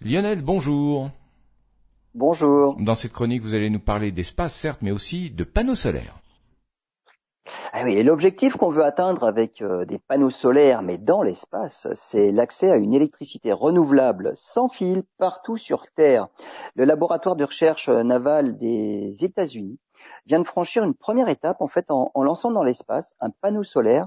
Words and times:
Lionel, 0.00 0.42
bonjour. 0.42 1.10
Bonjour. 2.14 2.76
Dans 2.78 2.94
cette 2.94 3.12
chronique, 3.12 3.42
vous 3.42 3.54
allez 3.54 3.68
nous 3.68 3.80
parler 3.80 4.12
d'espace, 4.12 4.54
certes, 4.54 4.80
mais 4.80 4.92
aussi 4.92 5.30
de 5.32 5.42
panneaux 5.42 5.74
solaires. 5.74 6.20
Ah 7.72 7.82
oui, 7.84 7.94
et 7.96 8.04
l'objectif 8.04 8.56
qu'on 8.56 8.68
veut 8.68 8.84
atteindre 8.84 9.24
avec 9.24 9.60
euh, 9.60 9.84
des 9.86 9.98
panneaux 9.98 10.30
solaires, 10.30 10.82
mais 10.82 10.98
dans 10.98 11.22
l'espace, 11.22 11.88
c'est 11.94 12.30
l'accès 12.30 12.70
à 12.70 12.76
une 12.76 12.94
électricité 12.94 13.52
renouvelable 13.52 14.32
sans 14.36 14.68
fil 14.68 15.02
partout 15.18 15.56
sur 15.56 15.90
Terre. 15.90 16.28
Le 16.76 16.84
laboratoire 16.84 17.34
de 17.34 17.44
recherche 17.44 17.88
navale 17.88 18.56
des 18.56 19.16
États-Unis 19.20 19.80
vient 20.26 20.38
de 20.38 20.46
franchir 20.46 20.84
une 20.84 20.94
première 20.94 21.28
étape 21.28 21.60
en 21.60 21.66
fait 21.66 21.90
en, 21.90 22.12
en 22.14 22.22
lançant 22.22 22.52
dans 22.52 22.62
l'espace 22.62 23.14
un 23.20 23.30
panneau 23.30 23.64
solaire 23.64 24.06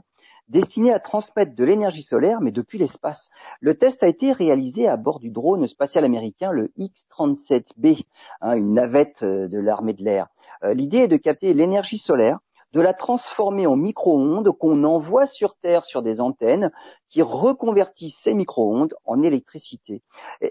destiné 0.50 0.92
à 0.94 1.00
transmettre 1.00 1.56
de 1.56 1.64
l'énergie 1.64 2.02
solaire, 2.02 2.42
mais 2.42 2.52
depuis 2.52 2.78
l'espace. 2.78 3.30
Le 3.60 3.76
test 3.78 4.04
a 4.04 4.08
été 4.08 4.32
réalisé 4.32 4.88
à 4.88 4.98
bord 4.98 5.20
du 5.20 5.30
drone 5.30 5.68
spatial 5.68 6.04
américain, 6.04 6.52
le 6.52 6.72
X-37B, 6.78 8.06
hein, 8.42 8.54
une 8.54 8.74
navette 8.74 9.24
euh, 9.24 9.48
de 9.48 9.60
l'armée 9.60 9.94
de 9.94 10.04
l'air. 10.04 10.28
Euh, 10.64 10.74
l'idée 10.74 11.00
est 11.00 11.08
de 11.08 11.18
capter 11.18 11.54
l'énergie 11.54 11.98
solaire 11.98 12.40
de 12.74 12.82
la 12.82 12.94
transformer 12.94 13.68
en 13.68 13.76
micro-ondes 13.76 14.52
qu'on 14.52 14.84
envoie 14.84 15.26
sur 15.26 15.56
Terre 15.56 15.86
sur 15.86 16.02
des 16.02 16.22
antennes 16.22 16.72
qui 17.10 17.22
reconvertissent 17.22 18.18
ces 18.18 18.34
micro-ondes 18.34 18.94
en 19.06 19.22
électricité. 19.22 20.02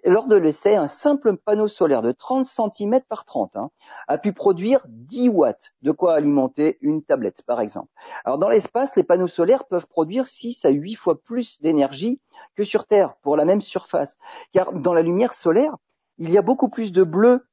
Lors 0.05 0.27
de 0.27 0.37
l'essai, 0.37 0.75
un 0.77 0.87
simple 0.87 1.37
panneau 1.37 1.69
solaire 1.69 2.03
de 2.03 2.13
30 2.13 2.47
cm 2.47 3.01
par 3.09 3.25
30 3.25 3.57
hein, 3.57 3.71
a 4.09 4.19
pu 4.19 4.33
produire 4.33 4.85
10 4.89 5.31
watts, 5.31 5.73
de 5.83 5.93
quoi 5.93 6.15
alimenter 6.15 6.77
une 6.83 7.03
tablette 7.03 7.43
par 7.43 7.61
exemple. 7.61 7.91
Alors 8.25 8.39
dans 8.39 8.49
l'espace, 8.49 8.95
les 8.97 9.03
panneaux 9.03 9.29
solaires 9.29 9.65
peuvent 9.65 9.87
produire 9.87 10.29
6 10.29 10.65
à 10.65 10.71
8 10.71 10.95
fois 10.97 11.21
plus 11.21 11.61
d'énergie 11.63 12.21
que 12.55 12.65
sur 12.65 12.87
Terre 12.87 13.15
pour 13.23 13.37
la 13.37 13.47
même 13.47 13.63
surface. 13.63 14.17
Car 14.53 14.73
dans 14.73 14.93
la 14.93 15.03
lumière 15.03 15.33
solaire, 15.33 15.77
il 16.19 16.31
y 16.31 16.37
a 16.37 16.43
beaucoup 16.43 16.69
plus 16.69 16.93
de 16.93 17.03
bleu 17.03 17.47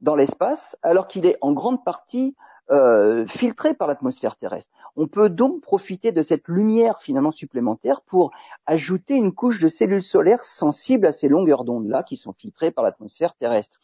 dans 0.00 0.14
l'espace 0.14 0.76
alors 0.82 1.08
qu'il 1.08 1.26
est 1.26 1.38
en 1.40 1.52
grande 1.52 1.84
partie 1.84 2.36
euh, 2.70 3.24
par 3.78 3.88
l'atmosphère 3.88 4.36
terrestre. 4.36 4.72
On 4.96 5.06
peut 5.06 5.28
donc 5.28 5.60
profiter 5.60 6.12
de 6.12 6.22
cette 6.22 6.48
lumière 6.48 7.00
finalement 7.00 7.30
supplémentaire 7.30 8.00
pour 8.02 8.32
ajouter 8.66 9.14
une 9.14 9.32
couche 9.32 9.60
de 9.60 9.68
cellules 9.68 10.02
solaires 10.02 10.44
sensibles 10.44 11.06
à 11.06 11.12
ces 11.12 11.28
longueurs 11.28 11.64
d'onde-là 11.64 12.02
qui 12.02 12.16
sont 12.16 12.32
filtrées 12.32 12.70
par 12.70 12.84
l'atmosphère 12.84 13.34
terrestre. 13.34 13.80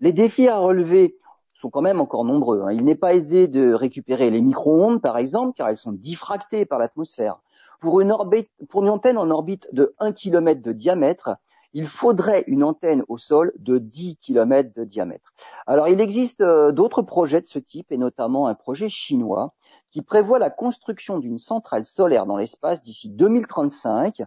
Les 0.00 0.12
défis 0.12 0.48
à 0.48 0.58
relever 0.58 1.16
sont 1.60 1.70
quand 1.70 1.82
même 1.82 2.00
encore 2.00 2.24
nombreux. 2.24 2.62
Hein. 2.62 2.72
Il 2.72 2.84
n'est 2.84 2.94
pas 2.94 3.14
aisé 3.14 3.48
de 3.48 3.72
récupérer 3.72 4.30
les 4.30 4.40
micro-ondes, 4.40 5.00
par 5.00 5.18
exemple, 5.18 5.54
car 5.56 5.68
elles 5.68 5.76
sont 5.76 5.92
diffractées 5.92 6.64
par 6.64 6.78
l'atmosphère. 6.78 7.40
Pour 7.80 8.00
une, 8.00 8.12
orbite, 8.12 8.50
pour 8.68 8.82
une 8.82 8.90
antenne 8.90 9.18
en 9.18 9.30
orbite 9.30 9.68
de 9.72 9.94
1 9.98 10.12
km 10.12 10.60
de 10.62 10.72
diamètre, 10.72 11.36
il 11.72 11.86
faudrait 11.86 12.44
une 12.46 12.64
antenne 12.64 13.04
au 13.08 13.18
sol 13.18 13.52
de 13.58 13.78
10 13.78 14.16
km 14.18 14.72
de 14.74 14.84
diamètre. 14.84 15.32
Alors 15.66 15.88
il 15.88 16.00
existe 16.00 16.40
euh, 16.40 16.72
d'autres 16.72 17.02
projets 17.02 17.40
de 17.40 17.46
ce 17.46 17.58
type, 17.58 17.92
et 17.92 17.98
notamment 17.98 18.46
un 18.46 18.54
projet 18.54 18.88
chinois 18.88 19.54
qui 19.90 20.02
prévoit 20.02 20.38
la 20.38 20.50
construction 20.50 21.18
d'une 21.18 21.38
centrale 21.38 21.84
solaire 21.84 22.26
dans 22.26 22.36
l'espace 22.36 22.82
d'ici 22.82 23.10
2035. 23.10 24.22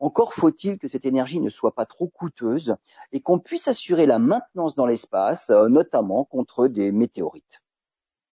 Encore 0.00 0.34
faut-il 0.34 0.78
que 0.78 0.88
cette 0.88 1.04
énergie 1.04 1.40
ne 1.40 1.50
soit 1.50 1.74
pas 1.74 1.86
trop 1.86 2.08
coûteuse 2.08 2.76
et 3.12 3.20
qu'on 3.20 3.38
puisse 3.38 3.68
assurer 3.68 4.06
la 4.06 4.18
maintenance 4.18 4.74
dans 4.74 4.86
l'espace, 4.86 5.50
euh, 5.50 5.68
notamment 5.68 6.24
contre 6.24 6.66
des 6.66 6.92
météorites. 6.92 7.62